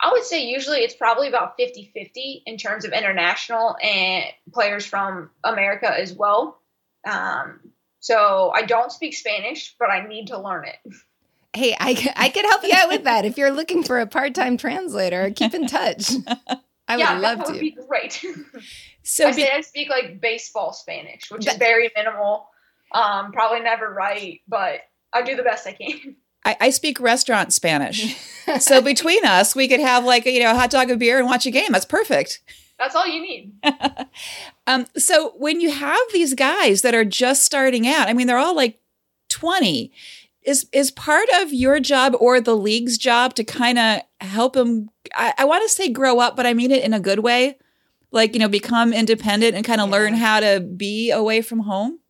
[0.03, 4.87] I would say usually it's probably about 50 50 in terms of international and players
[4.87, 6.61] from America as well.
[7.07, 7.61] Um,
[8.01, 10.95] so I don't speak Spanish, but I need to learn it.
[11.53, 13.25] Hey, I, I could help you out with that.
[13.25, 16.13] If you're looking for a part time translator, keep in touch.
[16.89, 17.61] I would yeah, love that would to.
[17.61, 18.25] Be great.
[19.03, 22.49] So I be- say I speak like baseball Spanish, which is very minimal.
[22.93, 24.81] Um, probably never right, but
[25.13, 26.17] I do the best I can.
[26.45, 28.17] I, I speak restaurant Spanish.
[28.61, 31.27] so between us, we could have like, you know, a hot dog, a beer, and
[31.27, 31.73] watch a game.
[31.73, 32.41] That's perfect.
[32.79, 33.53] That's all you need.
[34.67, 38.39] um, so when you have these guys that are just starting out, I mean, they're
[38.39, 38.81] all like
[39.29, 39.93] 20.
[40.43, 44.89] Is is part of your job or the league's job to kind of help them?
[45.15, 47.59] I, I want to say grow up, but I mean it in a good way.
[48.11, 49.97] Like, you know, become independent and kind of yeah.
[49.97, 52.01] learn how to be away from home?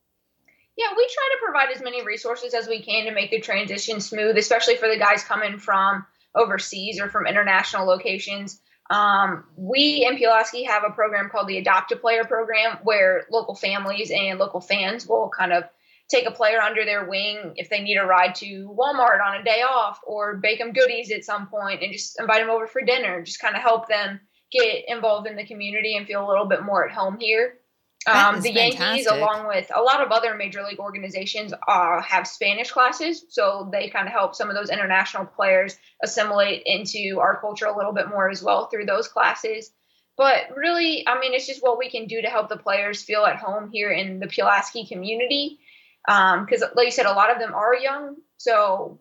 [0.81, 4.01] Yeah, we try to provide as many resources as we can to make the transition
[4.01, 8.62] smooth, especially for the guys coming from overseas or from international locations.
[8.88, 13.55] Um, we in Pulaski have a program called the Adopt a Player program where local
[13.55, 15.64] families and local fans will kind of
[16.09, 19.45] take a player under their wing if they need a ride to Walmart on a
[19.45, 22.81] day off or bake them goodies at some point and just invite them over for
[22.81, 24.19] dinner, just kind of help them
[24.51, 27.60] get involved in the community and feel a little bit more at home here.
[28.06, 28.78] Um, the fantastic.
[28.78, 33.68] Yankees, along with a lot of other major league organizations, uh, have Spanish classes, so
[33.70, 37.92] they kind of help some of those international players assimilate into our culture a little
[37.92, 39.70] bit more as well through those classes.
[40.16, 43.24] But really, I mean, it's just what we can do to help the players feel
[43.24, 45.58] at home here in the Pulaski community.
[46.06, 48.98] Because, um, like you said, a lot of them are young, so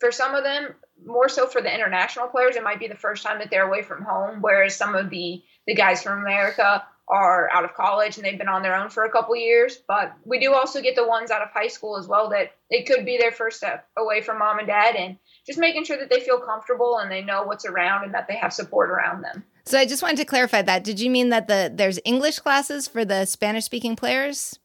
[0.00, 3.22] for some of them, more so for the international players, it might be the first
[3.24, 4.38] time that they're away from home.
[4.40, 8.48] Whereas some of the the guys from America are out of college and they've been
[8.48, 9.78] on their own for a couple years.
[9.88, 12.86] But we do also get the ones out of high school as well that it
[12.86, 15.16] could be their first step away from mom and dad and
[15.46, 18.36] just making sure that they feel comfortable and they know what's around and that they
[18.36, 19.44] have support around them.
[19.64, 20.84] So I just wanted to clarify that.
[20.84, 24.58] Did you mean that the there's English classes for the Spanish speaking players?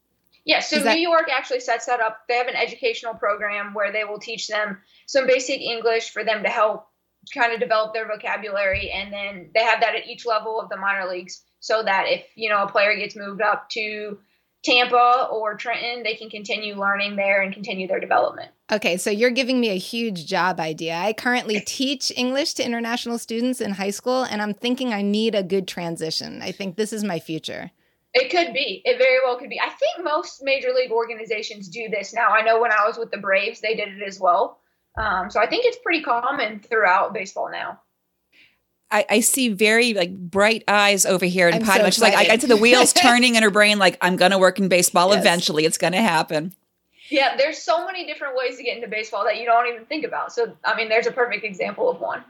[0.46, 2.20] Yeah, so that- New York actually sets that up.
[2.28, 6.44] They have an educational program where they will teach them some basic English for them
[6.44, 6.88] to help
[7.34, 10.76] kind of develop their vocabulary and then they have that at each level of the
[10.76, 14.20] minor leagues so that if you know a player gets moved up to
[14.66, 18.52] Tampa or Trenton, they can continue learning there and continue their development.
[18.70, 20.96] Okay, so you're giving me a huge job idea.
[20.96, 25.36] I currently teach English to international students in high school, and I'm thinking I need
[25.36, 26.42] a good transition.
[26.42, 27.72] I think this is my future.
[28.14, 28.82] It could be.
[28.84, 29.60] It very well could be.
[29.60, 32.28] I think most major league organizations do this now.
[32.28, 34.60] I know when I was with the Braves, they did it as well.
[34.98, 37.80] Um, so I think it's pretty common throughout baseball now.
[38.94, 41.80] I, I, see very like bright eyes over here in Potty.
[41.80, 43.80] So She's like, I, I see the wheels turning in her brain.
[43.80, 45.20] Like, I'm going to work in baseball yes.
[45.20, 45.66] eventually.
[45.66, 46.54] It's going to happen.
[47.10, 50.06] Yeah, there's so many different ways to get into baseball that you don't even think
[50.06, 50.32] about.
[50.32, 52.24] So, I mean, there's a perfect example of one.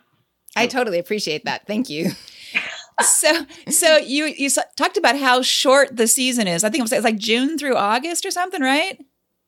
[0.55, 1.67] I totally appreciate that.
[1.67, 2.11] Thank you.
[3.01, 6.63] so, so you you talked about how short the season is.
[6.63, 9.03] I think it was it's like June through August or something, right?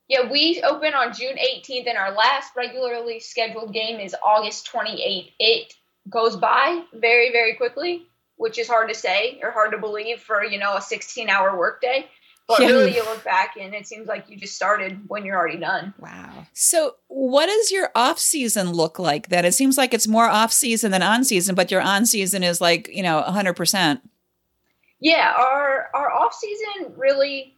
[0.08, 5.32] Yeah, we open on June 18th, and our last regularly scheduled game is August 28th.
[5.40, 5.74] It
[6.10, 8.08] goes by very, very quickly.
[8.38, 11.58] which is hard to say or hard to believe for you know a 16 hour
[11.58, 12.06] workday.
[12.50, 12.68] But Yeah.
[12.68, 15.94] really, you look back and it seems like you just started when you're already done.
[16.00, 16.46] Wow.
[16.54, 19.46] So, what does your off season look like then?
[19.46, 22.60] It seems like it's more off season than on season, but your on season is
[22.60, 24.02] like, you know, 100%.
[25.00, 27.56] Yeah, our our off season really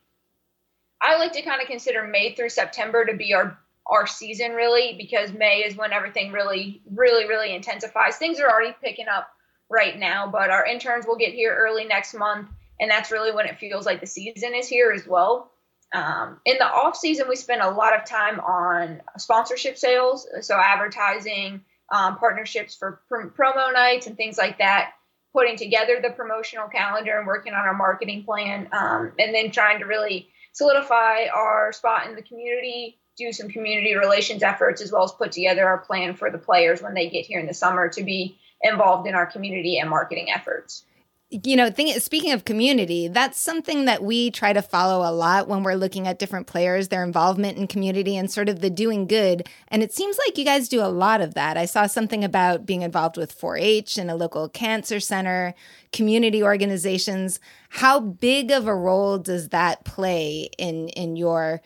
[1.01, 3.57] I like to kind of consider May through September to be our
[3.89, 8.17] our season really because May is when everything really really really intensifies.
[8.17, 9.29] Things are already picking up
[9.69, 13.45] right now, but our interns will get here early next month and that's really when
[13.45, 15.51] it feels like the season is here as well.
[15.93, 20.55] Um, in the off season, we spend a lot of time on sponsorship sales, so
[20.55, 24.91] advertising, um, partnerships for pr- promo nights, and things like that.
[25.33, 29.79] Putting together the promotional calendar and working on our marketing plan, um, and then trying
[29.79, 32.99] to really solidify our spot in the community.
[33.17, 36.81] Do some community relations efforts as well as put together our plan for the players
[36.81, 40.29] when they get here in the summer to be involved in our community and marketing
[40.29, 40.83] efforts.
[41.29, 45.61] you know, speaking of community, that's something that we try to follow a lot when
[45.61, 49.45] we're looking at different players, their involvement in community and sort of the doing good.
[49.67, 51.57] And it seems like you guys do a lot of that.
[51.57, 55.53] I saw something about being involved with 4 H and a local cancer center,
[55.91, 57.41] community organizations.
[57.69, 61.61] How big of a role does that play in, in your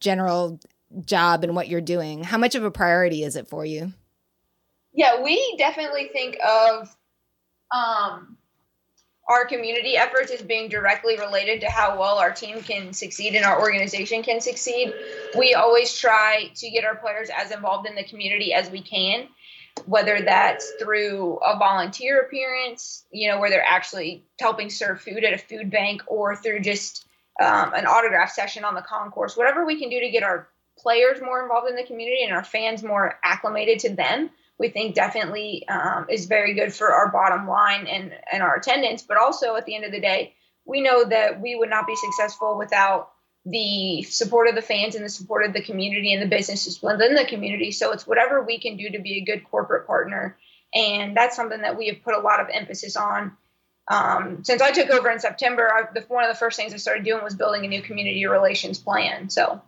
[0.00, 0.58] general
[1.04, 2.24] job and what you're doing?
[2.24, 3.92] How much of a priority is it for you?
[4.92, 6.96] Yeah, we definitely think of
[7.74, 8.36] um,
[9.28, 13.44] our community efforts as being directly related to how well our team can succeed and
[13.44, 14.94] our organization can succeed.
[15.36, 19.28] We always try to get our players as involved in the community as we can,
[19.84, 25.34] whether that's through a volunteer appearance, you know, where they're actually helping serve food at
[25.34, 27.06] a food bank, or through just
[27.42, 29.36] um, an autograph session on the concourse.
[29.36, 32.44] Whatever we can do to get our players more involved in the community and our
[32.44, 37.46] fans more acclimated to them we think definitely um, is very good for our bottom
[37.46, 39.02] line and, and our attendance.
[39.02, 40.34] But also at the end of the day,
[40.64, 43.12] we know that we would not be successful without
[43.44, 47.14] the support of the fans and the support of the community and the businesses within
[47.14, 47.70] the community.
[47.70, 50.36] So it's whatever we can do to be a good corporate partner.
[50.74, 53.36] And that's something that we have put a lot of emphasis on.
[53.88, 56.78] Um, since I took over in September, I, the, one of the first things I
[56.78, 59.30] started doing was building a new community relations plan.
[59.30, 59.62] So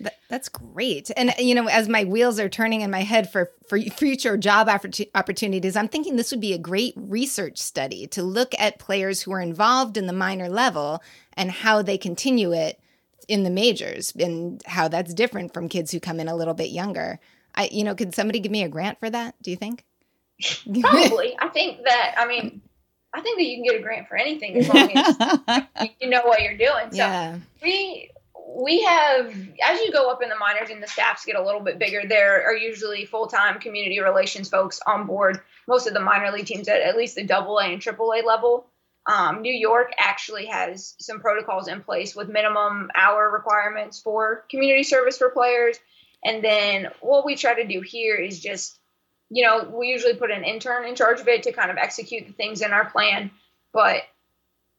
[0.00, 1.10] That, that's great.
[1.16, 4.68] And you know, as my wheels are turning in my head for for future job
[4.68, 9.32] opportunities, I'm thinking this would be a great research study to look at players who
[9.32, 11.02] are involved in the minor level
[11.34, 12.80] and how they continue it
[13.28, 16.70] in the majors and how that's different from kids who come in a little bit
[16.70, 17.20] younger.
[17.54, 19.34] I you know, could somebody give me a grant for that?
[19.42, 19.84] Do you think?
[20.80, 22.62] probably, I think that, I mean,
[23.12, 26.22] I think that you can get a grant for anything as long as you know
[26.22, 26.90] what you're doing.
[26.90, 27.38] So yeah.
[27.62, 28.10] we
[28.56, 29.26] we have
[29.62, 32.02] as you go up in the minors and the staffs get a little bit bigger
[32.06, 35.40] there are usually full-time community relations folks on board.
[35.68, 38.22] Most of the minor league teams at at least the double a and triple a
[38.26, 38.66] level.
[39.06, 44.82] Um, new york actually has some protocols in place with minimum hour requirements for community
[44.82, 45.78] service for players.
[46.24, 48.78] And then what we try to do here is just
[49.30, 52.26] you know we usually put an intern in charge of it to kind of execute
[52.26, 53.30] the things in our plan.
[53.72, 54.02] But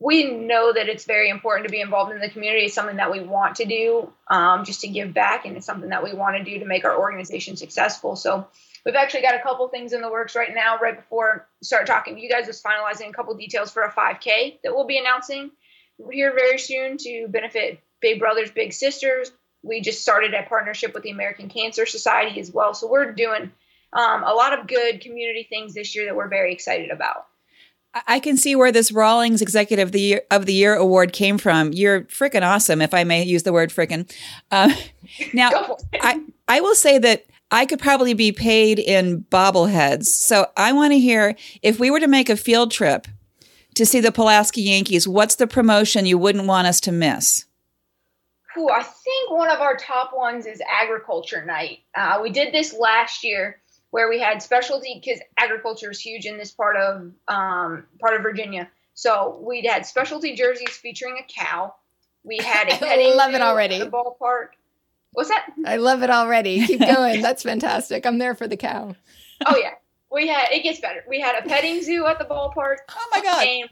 [0.02, 2.66] we know that it's very important to be involved in the community.
[2.66, 5.92] It's something that we want to do um, just to give back, and it's something
[5.92, 8.16] that we want to do to make our organization successful.
[8.16, 8.48] So
[8.84, 10.80] we've actually got a couple things in the works right now.
[10.80, 14.58] Right before start talking to you guys, was finalizing a couple details for a 5K
[14.64, 15.52] that we'll be announcing
[16.12, 19.32] here very soon to benefit Big Brothers Big Sisters.
[19.62, 22.74] We just started a partnership with the American Cancer Society as well.
[22.74, 23.52] So we're doing
[23.94, 27.28] um, a lot of good community things this year that we're very excited about.
[28.08, 31.38] I can see where this Rawlings Executive of the Year, of the Year award came
[31.38, 31.74] from.
[31.74, 34.10] You're freaking awesome, if I may use the word freaking.
[34.50, 34.74] Uh,
[35.34, 36.00] now, Go for it.
[36.02, 40.06] I, I will say that I could probably be paid in bobbleheads.
[40.06, 43.08] So I want to hear if we were to make a field trip
[43.76, 47.46] to see the Pulaski Yankees, what's the promotion you wouldn't want us to miss?
[48.58, 51.80] Ooh, I think one of our top ones is agriculture night.
[51.96, 56.38] Uh, we did this last year where we had specialty because agriculture is huge in
[56.38, 58.70] this part of um, part of Virginia.
[58.94, 61.76] So we'd had specialty jerseys featuring a cow.
[62.24, 63.76] We had a I petting love it zoo already.
[63.76, 64.48] at the ballpark.
[65.14, 65.46] What's that?
[65.66, 66.66] I love it already.
[66.66, 67.22] Keep going.
[67.22, 68.06] That's fantastic.
[68.06, 68.96] I'm there for the cow.
[69.46, 69.74] Oh yeah,
[70.12, 70.50] we had.
[70.52, 71.04] It gets better.
[71.08, 72.78] We had a petting zoo at the ballpark.
[72.90, 73.46] Oh my God.
[73.46, 73.70] And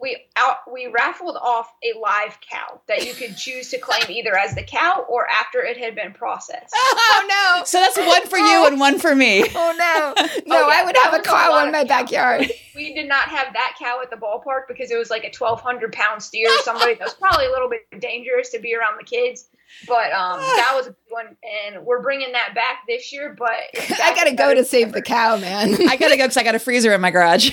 [0.00, 4.36] we out we raffled off a live cow that you could choose to claim either
[4.36, 6.74] as the cow or after it had been processed.
[7.18, 7.26] Oh
[7.58, 7.64] no.
[7.64, 9.42] So that's one for you and one for me.
[9.54, 10.22] Oh no.
[10.46, 11.88] No, Oh, yeah, I would have a cow lot in my cow.
[11.88, 12.50] backyard.
[12.76, 15.62] We did not have that cow at the ballpark because it was like a twelve
[15.62, 18.98] hundred pound steer or somebody that was probably a little bit dangerous to be around
[19.00, 19.48] the kids.
[19.88, 23.34] But um, that was a big one, and we're bringing that back this year.
[23.38, 23.54] But
[24.02, 24.92] I gotta go to save ever.
[24.96, 25.88] the cow, man.
[25.88, 27.52] I gotta go because I got a freezer in my garage.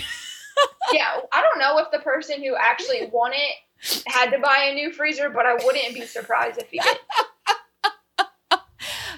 [0.94, 4.74] Yeah, I don't know if the person who actually won it had to buy a
[4.74, 6.98] new freezer, but I wouldn't be surprised if he did.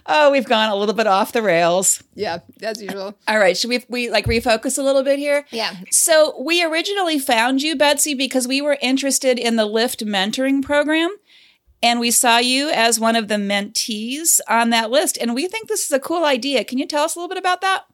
[0.07, 2.03] Oh, we've gone a little bit off the rails.
[2.13, 3.17] Yeah, as usual.
[3.27, 5.45] All right, should we we like refocus a little bit here?
[5.49, 5.75] Yeah.
[5.89, 11.09] So we originally found you, Betsy, because we were interested in the Lyft mentoring program.
[11.81, 15.17] And we saw you as one of the mentees on that list.
[15.19, 16.63] And we think this is a cool idea.
[16.63, 17.86] Can you tell us a little bit about that?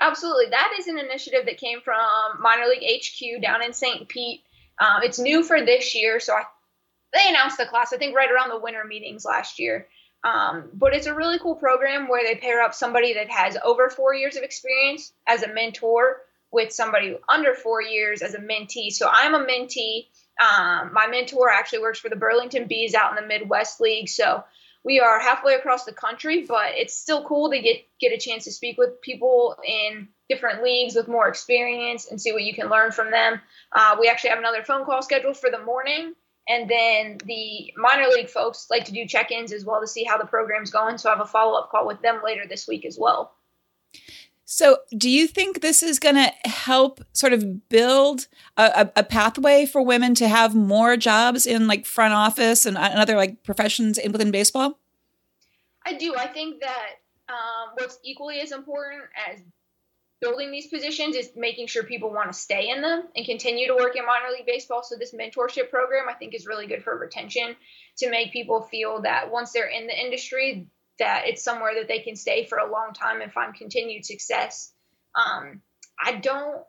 [0.00, 0.46] Absolutely.
[0.50, 4.08] That is an initiative that came from Minor League HQ down in St.
[4.08, 4.42] Pete.
[4.78, 6.18] Um, it's new for this year.
[6.20, 6.42] So I,
[7.12, 9.86] they announced the class, I think, right around the winter meetings last year.
[10.24, 13.90] Um, but it's a really cool program where they pair up somebody that has over
[13.90, 18.90] four years of experience as a mentor with somebody under four years as a mentee.
[18.90, 20.06] So I'm a mentee.
[20.40, 24.08] Um, my mentor actually works for the Burlington Bees out in the Midwest League.
[24.08, 24.42] So
[24.84, 28.44] we are halfway across the country, but it's still cool to get get a chance
[28.44, 32.68] to speak with people in different leagues with more experience and see what you can
[32.68, 33.40] learn from them.
[33.72, 36.14] Uh, we actually have another phone call scheduled for the morning
[36.48, 40.04] and then the minor league folks like to do check ins as well to see
[40.04, 40.98] how the program's going.
[40.98, 43.34] So I have a follow up call with them later this week as well.
[44.46, 48.28] So, do you think this is going to help sort of build
[48.58, 52.98] a, a, pathway for women to have more jobs in like front office and, and
[52.98, 54.78] other like professions in, within baseball?
[55.86, 56.14] I do.
[56.14, 56.90] I think that
[57.28, 59.40] um, what's equally as important as
[60.20, 63.74] building these positions is making sure people want to stay in them and continue to
[63.74, 64.82] work in minor league baseball.
[64.82, 67.56] So this mentorship program I think is really good for retention
[67.98, 70.66] to make people feel that once they're in the industry
[70.98, 74.72] that it's somewhere that they can stay for a long time and find continued success.
[75.14, 75.62] Um,
[76.02, 76.62] I don't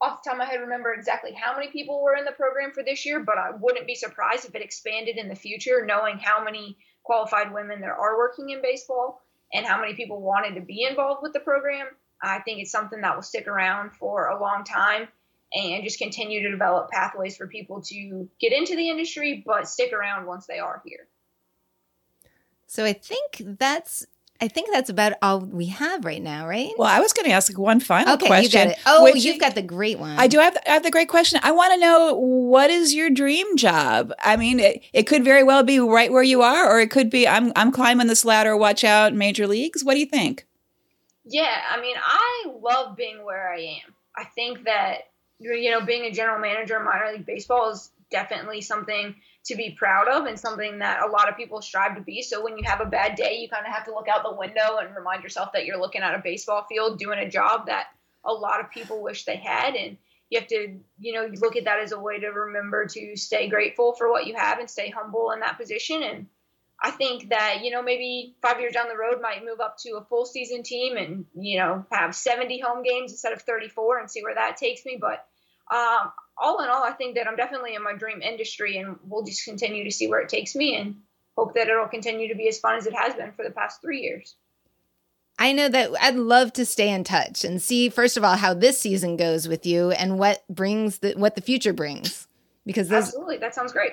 [0.00, 2.70] off the top of my head remember exactly how many people were in the program
[2.72, 6.18] for this year, but I wouldn't be surprised if it expanded in the future, knowing
[6.18, 9.22] how many qualified women there are working in baseball
[9.52, 11.86] and how many people wanted to be involved with the program.
[12.22, 15.08] I think it's something that will stick around for a long time
[15.52, 19.92] and just continue to develop pathways for people to get into the industry, but stick
[19.92, 21.08] around once they are here.
[22.66, 24.06] So I think that's
[24.40, 26.70] I think that's about all we have right now, right?
[26.76, 28.60] Well, I was going to ask one final okay, question.
[28.60, 28.82] You got it.
[28.84, 30.18] Oh, you've got the great one.
[30.18, 31.40] I do have, I have the great question.
[31.42, 34.12] I want to know what is your dream job?
[34.22, 37.08] I mean, it, it could very well be right where you are, or it could
[37.08, 38.56] be I'm I'm climbing this ladder.
[38.56, 39.84] Watch out, major leagues.
[39.84, 40.46] What do you think?
[41.24, 43.94] Yeah, I mean, I love being where I am.
[44.16, 45.08] I think that
[45.38, 49.14] you know, being a general manager in minor league baseball is definitely something
[49.46, 52.22] to be proud of and something that a lot of people strive to be.
[52.22, 54.34] So when you have a bad day, you kind of have to look out the
[54.34, 57.86] window and remind yourself that you're looking at a baseball field doing a job that
[58.24, 59.96] a lot of people wish they had and
[60.30, 63.48] you have to, you know, look at that as a way to remember to stay
[63.48, 66.26] grateful for what you have and stay humble in that position and
[66.82, 69.96] I think that, you know, maybe five years down the road might move up to
[69.96, 74.10] a full season team and, you know, have 70 home games instead of 34 and
[74.10, 74.98] see where that takes me.
[75.00, 75.24] But
[75.74, 79.24] um, all in all, I think that I'm definitely in my dream industry and we'll
[79.24, 80.96] just continue to see where it takes me and
[81.36, 83.80] hope that it'll continue to be as fun as it has been for the past
[83.80, 84.36] three years.
[85.38, 88.54] I know that I'd love to stay in touch and see, first of all, how
[88.54, 92.26] this season goes with you and what brings the, what the future brings.
[92.64, 93.92] Because those, absolutely, that sounds great.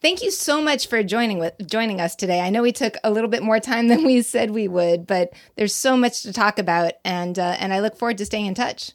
[0.00, 2.40] Thank you so much for joining with joining us today.
[2.40, 5.32] I know we took a little bit more time than we said we would, but
[5.56, 8.54] there's so much to talk about, and uh, and I look forward to staying in
[8.54, 8.92] touch.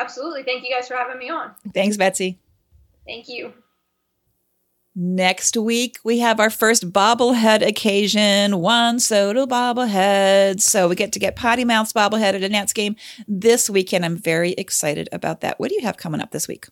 [0.00, 0.42] Absolutely.
[0.42, 1.52] Thank you guys for having me on.
[1.74, 2.38] Thanks, Betsy.
[3.06, 3.52] Thank you.
[4.96, 10.60] Next week, we have our first bobblehead occasion, Juan Soto bobblehead.
[10.60, 12.96] So we get to get Potty Mouth's bobblehead at a Nats game
[13.28, 14.04] this weekend.
[14.04, 15.60] I'm very excited about that.
[15.60, 16.66] What do you have coming up this week?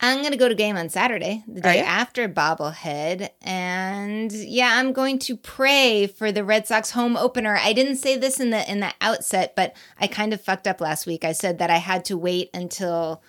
[0.00, 3.30] I'm going to go to game on Saturday, the oh, day after Bobblehead.
[3.42, 7.56] And yeah, I'm going to pray for the Red Sox home opener.
[7.56, 10.80] I didn't say this in the in the outset, but I kind of fucked up
[10.80, 11.24] last week.
[11.24, 13.22] I said that I had to wait until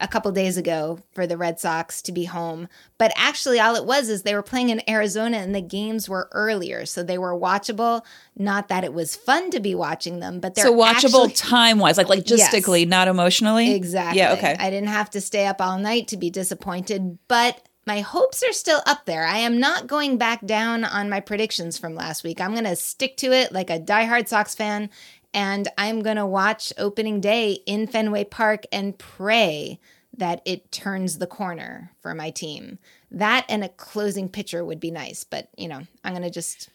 [0.00, 2.68] a couple days ago for the Red Sox to be home.
[2.98, 6.28] But actually, all it was is they were playing in Arizona and the games were
[6.32, 6.86] earlier.
[6.86, 8.04] So they were watchable.
[8.36, 11.98] Not that it was fun to be watching them, but they're so watchable time wise,
[11.98, 12.88] like logistically, yes.
[12.88, 13.74] not emotionally.
[13.74, 14.18] Exactly.
[14.18, 14.32] Yeah.
[14.32, 14.56] Okay.
[14.58, 18.52] I didn't have to stay up all night to be disappointed, but my hopes are
[18.52, 19.24] still up there.
[19.24, 22.40] I am not going back down on my predictions from last week.
[22.40, 24.90] I'm going to stick to it like a diehard Sox fan
[25.32, 29.78] and I'm going to watch opening day in Fenway Park and pray
[30.16, 32.78] that it turns the corner for my team.
[33.10, 36.68] That and a closing pitcher would be nice, but you know, I'm going to just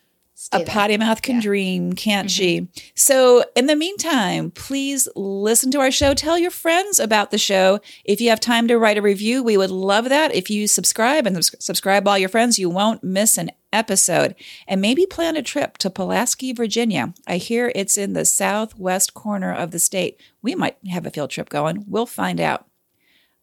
[0.52, 0.68] a there.
[0.68, 1.42] potty mouth can yeah.
[1.42, 2.68] dream, can't mm-hmm.
[2.68, 2.68] she?
[2.94, 6.14] So, in the meantime, please listen to our show.
[6.14, 7.80] Tell your friends about the show.
[8.04, 10.36] If you have time to write a review, we would love that.
[10.36, 14.36] If you subscribe and subscribe all your friends, you won't miss an episode.
[14.68, 17.14] And maybe plan a trip to Pulaski, Virginia.
[17.28, 20.20] I hear it's in the southwest corner of the state.
[20.42, 21.86] We might have a field trip going.
[21.88, 22.66] We'll find out.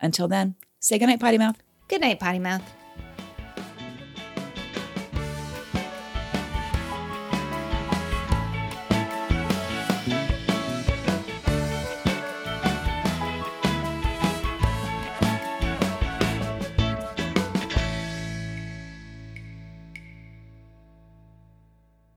[0.00, 1.56] Until then, say goodnight, Potty Mouth.
[1.88, 2.81] Good night, Potty Mouth.